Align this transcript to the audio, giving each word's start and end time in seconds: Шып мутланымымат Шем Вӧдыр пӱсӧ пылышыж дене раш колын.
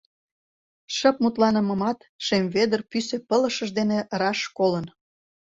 Шып 0.95 1.15
мутланымымат 1.23 1.99
Шем 2.25 2.43
Вӧдыр 2.53 2.81
пӱсӧ 2.91 3.17
пылышыж 3.27 3.69
дене 3.77 3.97
раш 4.19 4.39
колын. 4.57 4.85